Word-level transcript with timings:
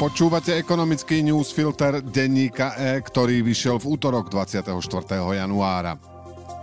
Počúvate 0.00 0.56
ekonomický 0.56 1.20
newsfilter 1.20 2.00
denníka 2.00 2.72
E, 2.72 3.04
ktorý 3.04 3.44
vyšiel 3.44 3.76
v 3.76 4.00
útorok 4.00 4.32
24. 4.32 4.72
januára. 5.12 6.00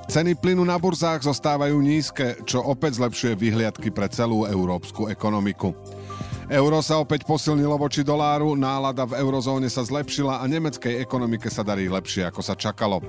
Ceny 0.09 0.41
plynu 0.41 0.65
na 0.65 0.73
burzách 0.81 1.21
zostávajú 1.21 1.77
nízke, 1.77 2.41
čo 2.49 2.65
opäť 2.65 2.97
zlepšuje 2.97 3.37
vyhliadky 3.37 3.93
pre 3.93 4.09
celú 4.09 4.49
európsku 4.49 5.13
ekonomiku. 5.13 5.69
Euro 6.49 6.81
sa 6.81 6.97
opäť 6.97 7.29
posilnilo 7.29 7.77
voči 7.77 8.01
doláru, 8.01 8.57
nálada 8.57 9.05
v 9.05 9.21
eurozóne 9.21 9.69
sa 9.69 9.85
zlepšila 9.85 10.41
a 10.41 10.45
nemeckej 10.49 10.97
ekonomike 10.97 11.53
sa 11.53 11.61
darí 11.61 11.85
lepšie, 11.93 12.25
ako 12.25 12.41
sa 12.41 12.57
čakalo. 12.57 13.05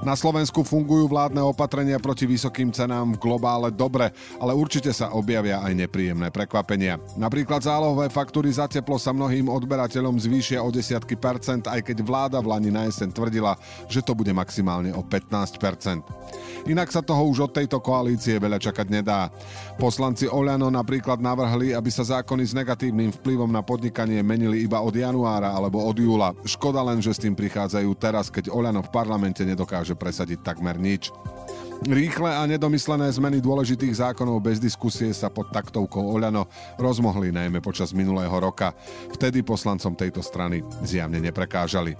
Na 0.00 0.16
Slovensku 0.16 0.64
fungujú 0.64 1.12
vládne 1.12 1.44
opatrenia 1.44 2.00
proti 2.00 2.24
vysokým 2.24 2.72
cenám 2.72 3.12
v 3.12 3.20
globále 3.20 3.68
dobre, 3.68 4.08
ale 4.40 4.56
určite 4.56 4.96
sa 4.96 5.12
objavia 5.12 5.60
aj 5.60 5.76
nepríjemné 5.76 6.32
prekvapenia. 6.32 6.96
Napríklad 7.20 7.60
zálohové 7.60 8.08
faktúry 8.08 8.48
za 8.48 8.64
teplo 8.64 8.96
sa 8.96 9.12
mnohým 9.12 9.52
odberateľom 9.52 10.16
zvýšia 10.16 10.64
o 10.64 10.72
desiatky 10.72 11.20
percent, 11.20 11.68
aj 11.68 11.84
keď 11.84 12.00
vláda 12.00 12.40
v 12.40 12.48
Lani 12.48 12.72
na 12.72 12.88
jeseň 12.88 13.12
tvrdila, 13.12 13.60
že 13.92 14.00
to 14.00 14.16
bude 14.16 14.32
maximálne 14.32 14.88
o 14.96 15.04
15 15.04 15.60
percent. 15.60 16.00
Inak 16.64 16.92
sa 16.92 17.04
toho 17.04 17.24
už 17.28 17.48
od 17.48 17.52
tejto 17.56 17.80
koalície 17.80 18.36
veľa 18.36 18.60
čakať 18.60 18.86
nedá. 18.88 19.28
Poslanci 19.80 20.28
Oľano 20.28 20.68
napríklad 20.68 21.20
navrhli, 21.20 21.72
aby 21.72 21.88
sa 21.88 22.04
zákony 22.04 22.44
s 22.44 22.52
negatívnym 22.52 23.12
vplyvom 23.20 23.48
na 23.48 23.64
podnikanie 23.64 24.20
menili 24.20 24.64
iba 24.64 24.80
od 24.80 24.92
januára 24.92 25.56
alebo 25.56 25.80
od 25.80 25.96
júla. 25.96 26.36
Škoda 26.44 26.84
len, 26.84 27.00
že 27.00 27.16
s 27.16 27.20
tým 27.20 27.32
prichádzajú 27.32 27.90
teraz, 27.96 28.28
keď 28.28 28.52
Oľano 28.52 28.84
v 28.84 28.92
parlamente 28.92 29.40
nedokáže 29.40 29.89
nedokáže 29.90 29.94
presadiť 29.98 30.38
takmer 30.46 30.78
nič. 30.78 31.10
Rýchle 31.80 32.28
a 32.28 32.44
nedomyslené 32.44 33.08
zmeny 33.08 33.40
dôležitých 33.40 34.04
zákonov 34.04 34.44
bez 34.44 34.60
diskusie 34.60 35.16
sa 35.16 35.32
pod 35.32 35.48
taktovkou 35.48 36.12
Oľano 36.12 36.44
rozmohli 36.76 37.32
najmä 37.32 37.64
počas 37.64 37.96
minulého 37.96 38.36
roka. 38.36 38.76
Vtedy 39.16 39.40
poslancom 39.40 39.96
tejto 39.96 40.20
strany 40.20 40.60
zjavne 40.84 41.24
neprekážali. 41.24 41.96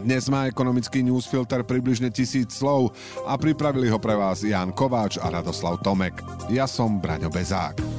Dnes 0.00 0.32
má 0.32 0.48
ekonomický 0.48 1.04
newsfilter 1.04 1.60
približne 1.60 2.08
tisíc 2.08 2.56
slov 2.56 2.96
a 3.28 3.36
pripravili 3.36 3.92
ho 3.92 4.00
pre 4.00 4.16
vás 4.16 4.40
Jan 4.40 4.72
Kováč 4.72 5.20
a 5.20 5.28
Radoslav 5.28 5.84
Tomek. 5.84 6.16
Ja 6.48 6.64
som 6.64 6.96
Braňo 6.96 7.28
Bezák. 7.28 7.91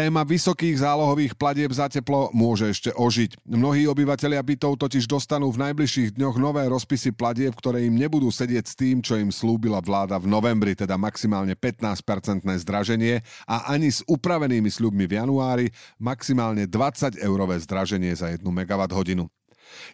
Téma 0.00 0.24
vysokých 0.24 0.80
zálohových 0.80 1.36
platieb 1.36 1.68
za 1.76 1.84
teplo 1.84 2.32
môže 2.32 2.72
ešte 2.72 2.88
ožiť. 2.88 3.44
Mnohí 3.44 3.84
obyvateľia 3.84 4.40
bytov 4.40 4.80
totiž 4.80 5.04
dostanú 5.04 5.52
v 5.52 5.60
najbližších 5.68 6.16
dňoch 6.16 6.40
nové 6.40 6.64
rozpisy 6.72 7.12
platieb, 7.12 7.52
ktoré 7.52 7.84
im 7.84 8.00
nebudú 8.00 8.32
sedieť 8.32 8.64
s 8.64 8.72
tým, 8.80 9.04
čo 9.04 9.20
im 9.20 9.28
slúbila 9.28 9.76
vláda 9.84 10.16
v 10.16 10.24
novembri, 10.24 10.72
teda 10.72 10.96
maximálne 10.96 11.52
15-percentné 11.52 12.56
zdraženie 12.64 13.20
a 13.44 13.76
ani 13.76 13.92
s 13.92 14.00
upravenými 14.08 14.72
sľubmi 14.72 15.04
v 15.04 15.20
januári 15.20 15.66
maximálne 16.00 16.64
20-eurové 16.64 17.60
zdraženie 17.60 18.16
za 18.16 18.32
1 18.32 18.40
MWh. 18.40 19.28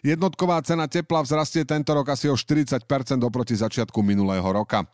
Jednotková 0.01 0.61
cena 0.65 0.87
tepla 0.87 1.21
vzrastie 1.21 1.65
tento 1.67 1.93
rok 1.93 2.09
asi 2.13 2.29
o 2.29 2.35
40% 2.35 2.81
oproti 3.21 3.55
začiatku 3.57 3.99
minulého 4.01 4.45
roka. 4.45 4.85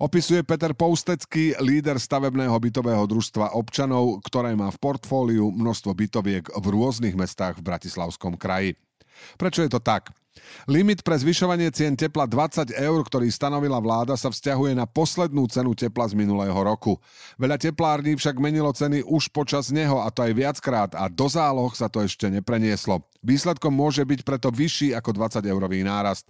Opisuje 0.00 0.42
Peter 0.42 0.74
Poustecký, 0.74 1.54
líder 1.62 2.00
stavebného 2.00 2.54
bytového 2.54 3.04
družstva 3.06 3.54
občanov, 3.54 4.24
ktoré 4.26 4.56
má 4.58 4.72
v 4.72 4.80
portfóliu 4.80 5.52
množstvo 5.52 5.92
bytoviek 5.94 6.44
v 6.50 6.66
rôznych 6.66 7.14
mestách 7.14 7.60
v 7.60 7.66
Bratislavskom 7.66 8.34
kraji. 8.34 8.74
Prečo 9.38 9.62
je 9.62 9.70
to 9.70 9.78
tak? 9.78 10.10
Limit 10.64 11.04
pre 11.04 11.20
zvyšovanie 11.20 11.68
cien 11.76 11.92
tepla 11.92 12.24
20 12.24 12.72
eur, 12.72 13.00
ktorý 13.04 13.28
stanovila 13.28 13.76
vláda, 13.84 14.16
sa 14.16 14.32
vzťahuje 14.32 14.72
na 14.72 14.88
poslednú 14.88 15.44
cenu 15.44 15.76
tepla 15.76 16.08
z 16.08 16.16
minulého 16.16 16.56
roku. 16.56 16.96
Veľa 17.36 17.60
teplární 17.60 18.16
však 18.16 18.40
menilo 18.40 18.72
ceny 18.72 19.04
už 19.04 19.28
počas 19.28 19.68
neho 19.68 20.00
a 20.00 20.08
to 20.08 20.24
aj 20.24 20.32
viackrát 20.32 20.90
a 20.96 21.12
do 21.12 21.28
záloh 21.28 21.68
sa 21.76 21.92
to 21.92 22.00
ešte 22.00 22.32
neprenieslo. 22.32 23.04
Výsledkom 23.20 23.76
môže 23.76 24.04
byť 24.08 24.20
preto 24.24 24.48
vyšší 24.48 24.96
ako 24.96 25.12
20 25.16 25.44
eurový 25.44 25.84
nárast. 25.84 26.28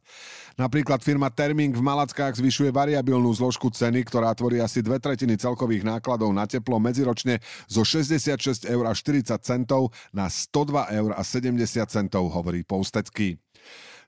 Napríklad 0.59 1.03
firma 1.03 1.31
Terming 1.31 1.75
v 1.75 1.83
Malackách 1.83 2.39
zvyšuje 2.39 2.75
variabilnú 2.75 3.31
zložku 3.35 3.71
ceny, 3.71 4.03
ktorá 4.07 4.35
tvorí 4.35 4.59
asi 4.59 4.83
dve 4.83 4.99
tretiny 4.99 5.39
celkových 5.39 5.87
nákladov 5.87 6.31
na 6.35 6.47
teplo 6.47 6.83
medziročne 6.83 7.39
zo 7.71 7.87
66 7.87 8.67
eur 8.67 8.85
a 8.87 8.95
40 8.95 9.31
centov 9.43 9.95
na 10.11 10.27
102 10.27 10.91
eur 10.95 11.11
a 11.15 11.23
70 11.23 11.59
centov, 11.87 12.31
hovorí 12.35 12.67
Poustecký. 12.67 13.44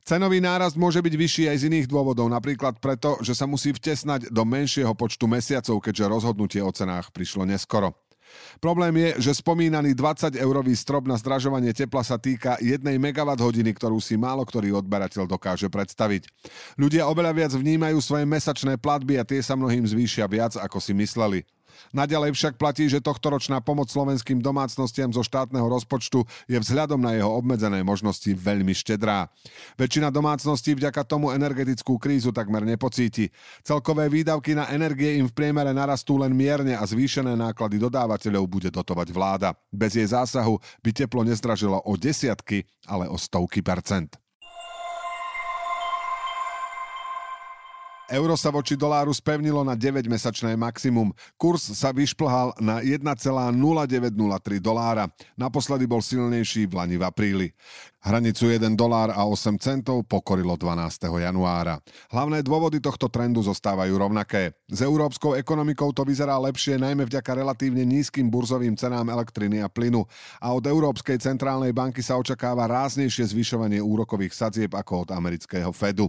Cenový 0.07 0.39
nárast 0.39 0.79
môže 0.79 1.03
byť 1.03 1.15
vyšší 1.19 1.45
aj 1.51 1.57
z 1.59 1.67
iných 1.67 1.91
dôvodov, 1.91 2.31
napríklad 2.31 2.79
preto, 2.79 3.19
že 3.27 3.35
sa 3.35 3.43
musí 3.43 3.75
vtesnať 3.75 4.31
do 4.31 4.47
menšieho 4.47 4.95
počtu 4.95 5.27
mesiacov, 5.27 5.83
keďže 5.83 6.07
rozhodnutie 6.07 6.63
o 6.63 6.71
cenách 6.71 7.11
prišlo 7.11 7.43
neskoro. 7.43 7.91
Problém 8.63 8.95
je, 9.03 9.27
že 9.27 9.43
spomínaný 9.43 9.99
20-eurový 9.99 10.79
strop 10.79 11.11
na 11.11 11.19
zdražovanie 11.19 11.75
tepla 11.75 12.07
sa 12.07 12.23
týka 12.23 12.55
1 12.63 12.87
MWh, 12.87 13.51
ktorú 13.75 13.99
si 13.99 14.15
málo 14.15 14.47
ktorý 14.47 14.79
odberateľ 14.79 15.27
dokáže 15.27 15.67
predstaviť. 15.67 16.31
Ľudia 16.79 17.11
oveľa 17.11 17.33
viac 17.35 17.53
vnímajú 17.59 17.99
svoje 17.99 18.31
mesačné 18.31 18.79
platby 18.79 19.19
a 19.19 19.27
tie 19.27 19.43
sa 19.43 19.59
mnohým 19.59 19.83
zvýšia 19.83 20.31
viac, 20.31 20.55
ako 20.55 20.79
si 20.79 20.95
mysleli. 20.95 21.43
Naďalej 21.95 22.37
však 22.37 22.55
platí, 22.61 22.87
že 22.87 23.03
tohtoročná 23.03 23.63
pomoc 23.65 23.89
slovenským 23.89 24.43
domácnostiam 24.43 25.09
zo 25.15 25.25
štátneho 25.25 25.65
rozpočtu 25.65 26.27
je 26.51 26.59
vzhľadom 26.61 27.01
na 27.01 27.17
jeho 27.17 27.31
obmedzené 27.33 27.81
možnosti 27.87 28.29
veľmi 28.29 28.75
štedrá. 28.75 29.31
Väčšina 29.79 30.13
domácností 30.13 30.75
vďaka 30.75 31.07
tomu 31.07 31.33
energetickú 31.33 31.97
krízu 31.97 32.35
takmer 32.35 32.67
nepocíti. 32.67 33.33
Celkové 33.65 34.13
výdavky 34.13 34.59
na 34.59 34.69
energie 34.75 35.17
im 35.17 35.31
v 35.31 35.37
priemere 35.37 35.71
narastú 35.71 36.19
len 36.21 36.35
mierne 36.35 36.77
a 36.77 36.85
zvýšené 36.85 37.39
náklady 37.39 37.81
dodávateľov 37.81 38.45
bude 38.51 38.69
dotovať 38.69 39.09
vláda. 39.15 39.55
Bez 39.73 39.97
jej 39.97 40.09
zásahu 40.09 40.59
by 40.85 40.91
teplo 40.91 41.23
nezdražilo 41.23 41.81
o 41.85 41.93
desiatky, 41.95 42.67
ale 42.91 43.09
o 43.09 43.17
stovky 43.17 43.63
percent. 43.63 44.19
Euro 48.07 48.39
sa 48.39 48.55
voči 48.55 48.79
doláru 48.79 49.11
spevnilo 49.11 49.67
na 49.67 49.75
9-mesačné 49.75 50.55
maximum. 50.55 51.11
Kurs 51.35 51.67
sa 51.75 51.91
vyšplhal 51.91 52.55
na 52.63 52.79
1,0903 52.79 54.63
dolára. 54.63 55.11
Naposledy 55.35 55.91
bol 55.91 55.99
silnejší 55.99 56.71
v 56.71 56.73
Lani 56.79 56.97
v 57.03 57.03
apríli. 57.03 57.47
Hranicu 58.07 58.47
1 58.47 58.79
dolár 58.79 59.11
a 59.11 59.27
8 59.27 59.59
centov 59.59 60.07
pokorilo 60.07 60.55
12. 60.55 61.03
januára. 61.19 61.83
Hlavné 62.15 62.47
dôvody 62.47 62.79
tohto 62.79 63.11
trendu 63.11 63.43
zostávajú 63.43 63.99
rovnaké. 63.99 64.55
S 64.71 64.87
európskou 64.87 65.35
ekonomikou 65.35 65.91
to 65.91 66.07
vyzerá 66.07 66.39
lepšie 66.39 66.79
najmä 66.79 67.11
vďaka 67.11 67.35
relatívne 67.35 67.83
nízkym 67.83 68.31
burzovým 68.31 68.79
cenám 68.79 69.11
elektriny 69.11 69.59
a 69.59 69.67
plynu 69.67 70.07
a 70.39 70.55
od 70.55 70.63
Európskej 70.63 71.19
centrálnej 71.19 71.75
banky 71.75 72.07
sa 72.07 72.15
očakáva 72.15 72.71
ráznejšie 72.71 73.35
zvyšovanie 73.35 73.83
úrokových 73.83 74.31
sadzieb 74.31 74.79
ako 74.79 75.03
od 75.03 75.09
amerického 75.11 75.75
Fedu. 75.75 76.07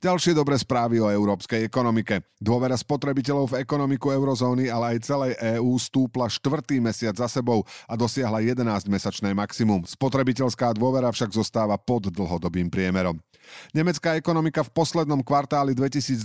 Ďalšie 0.00 0.32
dobré 0.32 0.56
správy 0.56 0.96
o 0.96 1.12
európskej 1.12 1.60
ekonomike. 1.68 2.24
Dôvera 2.40 2.72
spotrebiteľov 2.72 3.52
v 3.52 3.58
ekonomiku 3.60 4.08
eurozóny, 4.16 4.72
ale 4.72 4.96
aj 4.96 5.04
celej 5.04 5.32
EÚ 5.60 5.76
stúpla 5.76 6.24
štvrtý 6.24 6.80
mesiac 6.80 7.12
za 7.20 7.28
sebou 7.28 7.68
a 7.84 8.00
dosiahla 8.00 8.40
11-mesačné 8.40 9.36
maximum. 9.36 9.84
Spotrebiteľská 9.84 10.72
dôvera 10.72 11.12
však 11.12 11.36
zostáva 11.36 11.76
pod 11.76 12.08
dlhodobým 12.08 12.72
priemerom. 12.72 13.20
Nemecká 13.74 14.16
ekonomika 14.16 14.62
v 14.66 14.70
poslednom 14.72 15.20
kvartáli 15.20 15.74
2022 15.76 16.24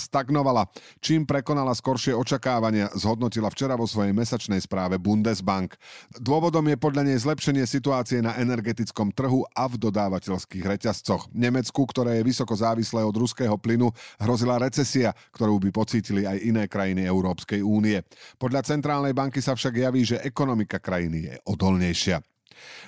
stagnovala, 0.00 0.66
čím 0.98 1.26
prekonala 1.28 1.74
skoršie 1.76 2.16
očakávania, 2.16 2.90
zhodnotila 2.96 3.50
včera 3.50 3.74
vo 3.74 3.86
svojej 3.86 4.14
mesačnej 4.14 4.58
správe 4.62 4.96
Bundesbank. 4.98 5.74
Dôvodom 6.18 6.66
je 6.70 6.76
podľa 6.78 7.02
nej 7.06 7.18
zlepšenie 7.18 7.64
situácie 7.66 8.22
na 8.22 8.38
energetickom 8.38 9.10
trhu 9.10 9.42
a 9.54 9.66
v 9.66 9.78
dodávateľských 9.78 10.64
reťazcoch. 10.64 11.30
Nemecku, 11.34 11.82
ktoré 11.86 12.20
je 12.20 12.28
vysoko 12.28 12.54
závislé 12.54 13.02
od 13.02 13.16
ruského 13.16 13.56
plynu, 13.58 13.90
hrozila 14.22 14.62
recesia, 14.62 15.10
ktorú 15.34 15.58
by 15.58 15.70
pocítili 15.74 16.28
aj 16.28 16.38
iné 16.40 16.64
krajiny 16.70 17.04
Európskej 17.06 17.60
únie. 17.64 18.02
Podľa 18.38 18.62
Centrálnej 18.66 19.16
banky 19.16 19.42
sa 19.42 19.58
však 19.58 19.74
javí, 19.76 20.02
že 20.06 20.22
ekonomika 20.22 20.78
krajiny 20.78 21.18
je 21.26 21.34
odolnejšia. 21.48 22.29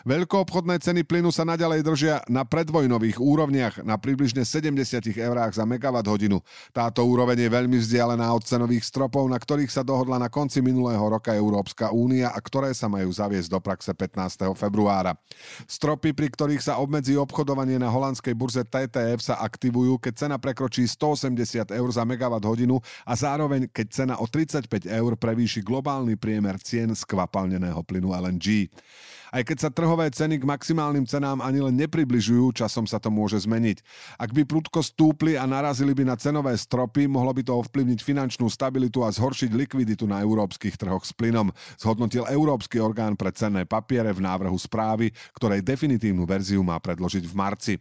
Veľkoobchodné 0.03 0.83
ceny 0.83 1.07
plynu 1.07 1.31
sa 1.31 1.47
naďalej 1.47 1.87
držia 1.87 2.17
na 2.27 2.43
predvojnových 2.43 3.23
úrovniach 3.23 3.75
na 3.87 3.95
približne 3.95 4.43
70 4.43 4.75
eurách 5.17 5.57
za 5.57 5.65
megawatt 5.69 6.11
hodinu. 6.11 6.43
Táto 6.75 7.07
úroveň 7.07 7.47
je 7.47 7.51
veľmi 7.51 7.79
vzdialená 7.79 8.27
od 8.35 8.43
cenových 8.43 8.83
stropov, 8.83 9.27
na 9.31 9.39
ktorých 9.39 9.71
sa 9.71 9.87
dohodla 9.87 10.19
na 10.19 10.27
konci 10.27 10.59
minulého 10.59 11.03
roka 11.03 11.31
Európska 11.35 11.95
únia 11.95 12.35
a 12.35 12.39
ktoré 12.43 12.75
sa 12.75 12.91
majú 12.91 13.09
zaviesť 13.13 13.49
do 13.49 13.61
praxe 13.63 13.93
15. 13.95 14.51
februára. 14.59 15.15
Stropy, 15.71 16.11
pri 16.13 16.29
ktorých 16.33 16.63
sa 16.63 16.83
obmedzí 16.83 17.15
obchodovanie 17.15 17.79
na 17.79 17.93
holandskej 17.93 18.35
burze 18.35 18.67
TTF 18.67 19.23
sa 19.23 19.39
aktivujú, 19.43 19.99
keď 20.03 20.27
cena 20.27 20.37
prekročí 20.37 20.85
180 20.85 21.71
eur 21.71 21.89
za 21.95 22.03
megawatt 22.03 22.43
hodinu 22.43 22.83
a 23.07 23.13
zároveň 23.15 23.71
keď 23.71 23.87
cena 23.93 24.15
o 24.19 24.27
35 24.27 24.67
eur 24.89 25.13
prevýši 25.15 25.63
globálny 25.63 26.19
priemer 26.19 26.59
cien 26.59 26.91
skvapalneného 26.93 27.81
plynu 27.87 28.11
LNG. 28.13 28.71
Aj 29.33 29.41
keď 29.41 29.65
sa 29.65 29.71
trhové 29.73 30.13
ceny 30.13 30.45
k 30.45 30.45
maximálnym 30.45 31.09
cenám 31.09 31.41
ani 31.41 31.65
len 31.65 31.73
nepribližujú, 31.81 32.53
časom 32.53 32.85
sa 32.85 33.01
to 33.01 33.09
môže 33.09 33.49
zmeniť. 33.49 33.81
Ak 34.21 34.37
by 34.37 34.45
prudko 34.45 34.85
stúpli 34.85 35.41
a 35.41 35.49
narazili 35.49 35.97
by 35.97 36.05
na 36.05 36.21
cenové 36.21 36.53
stropy, 36.53 37.09
mohlo 37.09 37.33
by 37.33 37.41
to 37.41 37.57
ovplyvniť 37.57 38.05
finančnú 38.05 38.45
stabilitu 38.53 39.01
a 39.01 39.09
zhoršiť 39.09 39.57
likviditu 39.57 40.05
na 40.05 40.21
európskych 40.21 40.77
trhoch 40.77 41.09
s 41.09 41.17
plynom, 41.17 41.49
zhodnotil 41.81 42.29
Európsky 42.29 42.77
orgán 42.77 43.17
pre 43.17 43.33
cenné 43.33 43.65
papiere 43.65 44.13
v 44.13 44.21
návrhu 44.21 44.61
správy, 44.61 45.09
ktorej 45.33 45.65
definitívnu 45.65 46.29
verziu 46.29 46.61
má 46.61 46.77
predložiť 46.77 47.25
v 47.25 47.33
marci. 47.33 47.75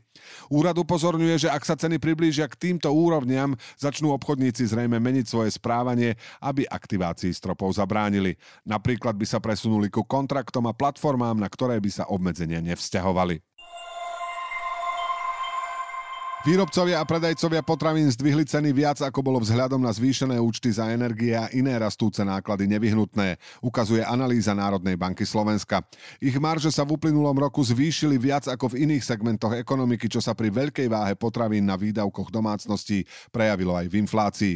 Úrad 0.47 0.79
upozorňuje, 0.79 1.35
že 1.35 1.49
ak 1.51 1.67
sa 1.67 1.75
ceny 1.75 1.99
priblížia 1.99 2.47
k 2.47 2.71
týmto 2.71 2.87
úrovniam, 2.95 3.59
začnú 3.75 4.15
obchodníci 4.15 4.71
zrejme 4.71 5.03
meniť 5.03 5.27
svoje 5.27 5.51
správanie, 5.51 6.15
aby 6.39 6.63
aktivácii 6.63 7.35
stropov 7.35 7.75
zabránili. 7.75 8.39
Napríklad 8.63 9.19
by 9.19 9.27
sa 9.27 9.43
presunuli 9.43 9.91
ku 9.91 10.07
kontraktom 10.07 10.63
a 10.69 10.71
platformám, 10.71 11.40
na 11.41 11.49
ktoré 11.49 11.81
by 11.81 11.89
sa 11.89 12.05
obmedzenia 12.05 12.61
nevzťahovali. 12.61 13.41
Výrobcovia 16.41 16.97
a 16.97 17.05
predajcovia 17.05 17.61
potravín 17.61 18.09
zdvihli 18.09 18.41
ceny 18.49 18.73
viac, 18.73 18.97
ako 18.97 19.21
bolo 19.21 19.37
vzhľadom 19.45 19.77
na 19.77 19.93
zvýšené 19.93 20.41
účty 20.41 20.73
za 20.73 20.89
energie 20.89 21.37
a 21.37 21.45
iné 21.53 21.77
rastúce 21.77 22.17
náklady 22.25 22.65
nevyhnutné, 22.65 23.37
ukazuje 23.61 24.01
analýza 24.01 24.57
Národnej 24.57 24.97
banky 24.97 25.21
Slovenska. 25.21 25.85
Ich 26.17 26.33
marže 26.41 26.73
sa 26.73 26.81
v 26.81 26.97
uplynulom 26.97 27.37
roku 27.37 27.61
zvýšili 27.61 28.17
viac 28.17 28.49
ako 28.49 28.73
v 28.73 28.89
iných 28.89 29.05
segmentoch 29.05 29.53
ekonomiky, 29.53 30.09
čo 30.09 30.17
sa 30.17 30.33
pri 30.33 30.49
veľkej 30.49 30.89
váhe 30.89 31.13
potravín 31.13 31.69
na 31.69 31.77
výdavkoch 31.77 32.33
domácností 32.33 33.05
prejavilo 33.29 33.77
aj 33.77 33.85
v 33.93 34.01
inflácii. 34.01 34.55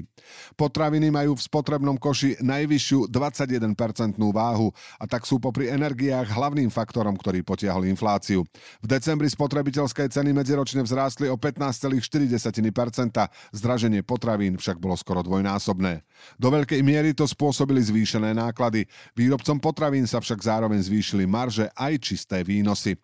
Potraviny 0.57 1.13
majú 1.13 1.37
v 1.37 1.45
spotrebnom 1.45 2.01
koši 2.01 2.41
najvyššiu 2.41 3.13
21-percentnú 3.13 4.33
váhu 4.33 4.73
a 4.97 5.05
tak 5.05 5.29
sú 5.29 5.37
popri 5.37 5.69
energiách 5.69 6.33
hlavným 6.33 6.73
faktorom, 6.73 7.13
ktorý 7.13 7.45
potiahol 7.45 7.85
infláciu. 7.85 8.41
V 8.81 8.87
decembri 8.89 9.29
spotrebiteľské 9.29 10.09
ceny 10.09 10.33
medziročne 10.33 10.81
vzrástli 10.81 11.29
o 11.29 11.37
15 11.37 11.74
12,4%, 11.81 13.11
zdraženie 13.51 14.01
potravín 14.05 14.55
však 14.55 14.79
bolo 14.79 14.95
skoro 14.95 15.25
dvojnásobné. 15.25 16.05
Do 16.39 16.53
veľkej 16.53 16.81
miery 16.85 17.11
to 17.11 17.27
spôsobili 17.27 17.83
zvýšené 17.83 18.31
náklady. 18.31 18.87
Výrobcom 19.17 19.59
potravín 19.59 20.07
sa 20.07 20.23
však 20.23 20.39
zároveň 20.39 20.79
zvýšili 20.79 21.27
marže 21.27 21.67
aj 21.75 21.93
čisté 21.99 22.45
výnosy. 22.45 22.95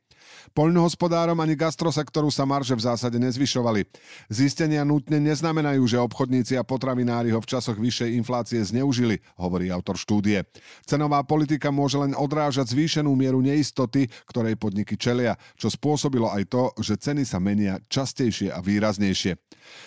Poľnohospodárom 0.52 1.38
ani 1.40 1.56
gastrosektoru 1.56 2.28
sa 2.28 2.44
marže 2.44 2.76
v 2.76 2.84
zásade 2.84 3.16
nezvyšovali. 3.22 3.88
Zistenia 4.28 4.84
nutne 4.84 5.22
neznamenajú, 5.24 5.84
že 5.88 6.02
obchodníci 6.02 6.60
a 6.60 6.68
potravinári 6.68 7.32
ho 7.32 7.40
v 7.40 7.50
časoch 7.50 7.80
vyššej 7.80 8.18
inflácie 8.20 8.60
zneužili, 8.60 9.24
hovorí 9.40 9.72
autor 9.72 9.96
štúdie. 9.96 10.44
Cenová 10.84 11.24
politika 11.24 11.72
môže 11.72 11.96
len 11.96 12.12
odrážať 12.18 12.76
zvýšenú 12.76 13.16
mieru 13.16 13.40
neistoty, 13.40 14.12
ktorej 14.28 14.60
podniky 14.60 15.00
čelia, 15.00 15.40
čo 15.56 15.72
spôsobilo 15.72 16.28
aj 16.28 16.44
to, 16.52 16.64
že 16.84 17.00
ceny 17.00 17.24
sa 17.24 17.40
menia 17.40 17.80
častejšie 17.88 18.52
a 18.52 18.60
výraznejšie. 18.60 19.40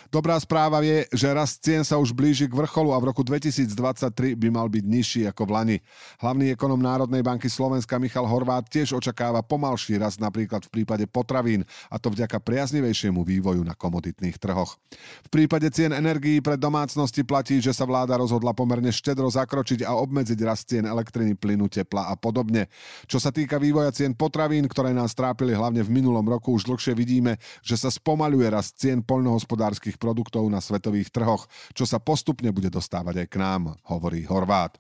Dobrá 0.09 0.39
správa 0.39 0.81
je, 0.81 1.05
že 1.11 1.35
rast 1.35 1.61
cien 1.61 1.83
sa 1.83 1.99
už 1.99 2.15
blíži 2.15 2.47
k 2.47 2.55
vrcholu 2.55 2.95
a 2.95 2.99
v 3.03 3.11
roku 3.11 3.27
2023 3.27 4.39
by 4.39 4.49
mal 4.49 4.71
byť 4.71 4.85
nižší 4.87 5.23
ako 5.29 5.43
v 5.45 5.51
Lani. 5.51 5.79
Hlavný 6.23 6.55
ekonom 6.55 6.79
Národnej 6.79 7.21
banky 7.21 7.51
Slovenska 7.51 7.99
Michal 7.99 8.25
Horvát 8.25 8.65
tiež 8.71 8.95
očakáva 8.95 9.43
pomalší 9.43 9.99
rast 9.99 10.23
napríklad 10.35 10.67
v 10.67 10.83
prípade 10.83 11.07
potravín 11.07 11.63
a 11.87 11.95
to 12.03 12.11
vďaka 12.11 12.43
priaznivejšiemu 12.43 13.23
vývoju 13.23 13.63
na 13.63 13.79
komoditných 13.79 14.35
trhoch. 14.43 14.75
V 15.23 15.29
prípade 15.31 15.71
cien 15.71 15.95
energií 15.95 16.43
pre 16.43 16.59
domácnosti 16.59 17.23
platí, 17.23 17.63
že 17.63 17.71
sa 17.71 17.87
vláda 17.87 18.19
rozhodla 18.19 18.51
pomerne 18.51 18.91
štedro 18.91 19.31
zakročiť 19.31 19.87
a 19.87 19.95
obmedziť 19.95 20.39
rast 20.43 20.67
cien 20.67 20.91
elektriny, 20.91 21.39
plynu, 21.39 21.71
tepla 21.71 22.11
a 22.11 22.19
podobne. 22.19 22.67
Čo 23.07 23.23
sa 23.23 23.31
týka 23.31 23.63
vývoja 23.63 23.95
cien 23.95 24.11
potravín, 24.11 24.67
ktoré 24.67 24.91
nás 24.91 25.15
trápili 25.15 25.55
hlavne 25.55 25.87
v 25.87 26.03
minulom 26.03 26.27
roku, 26.27 26.51
už 26.51 26.67
dlhšie 26.67 26.99
vidíme, 26.99 27.39
že 27.63 27.79
sa 27.79 27.95
spomaluje 27.95 28.51
rast 28.51 28.75
cien 28.75 29.07
poľnohospodárskych 29.07 30.03
produktov 30.03 30.43
na 30.51 30.59
svetových 30.59 31.15
trhoch, 31.15 31.47
čo 31.79 31.87
sa 31.87 32.03
postupne 32.03 32.51
bude 32.51 32.75
dostávať 32.75 33.23
aj 33.23 33.29
k 33.31 33.37
nám, 33.39 33.79
hovorí 33.87 34.27
Horvát. 34.27 34.75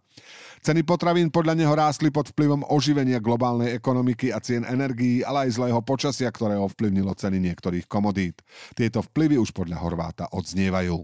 Ceny 0.64 0.80
potravín 0.88 1.28
podľa 1.28 1.60
neho 1.60 1.74
rástli 1.76 2.08
pod 2.08 2.32
vplyvom 2.32 2.64
oživenia 2.72 3.20
globálnej 3.20 3.76
ekonomiky 3.76 4.32
a 4.32 4.40
cien 4.40 4.64
energií, 4.64 5.20
ale 5.34 5.50
aj 5.50 5.58
zlého 5.58 5.82
počasia, 5.82 6.30
ktoré 6.30 6.54
ovplyvnilo 6.54 7.10
ceny 7.10 7.42
niektorých 7.42 7.90
komodít. 7.90 8.38
Tieto 8.78 9.02
vplyvy 9.02 9.42
už 9.42 9.50
podľa 9.50 9.82
Horváta 9.82 10.30
odznievajú. 10.30 11.02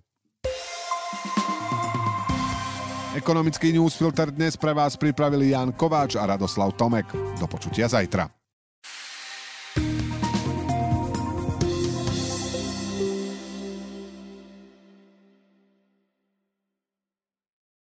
Ekonomický 3.19 3.75
newsfilter 3.75 4.31
dnes 4.31 4.55
pre 4.55 4.71
vás 4.71 4.95
pripravili 4.95 5.51
Jan 5.51 5.75
Kováč 5.75 6.15
a 6.15 6.23
Radoslav 6.31 6.79
Tomek. 6.79 7.11
Do 7.43 7.51
počutia 7.51 7.91
zajtra. 7.91 8.40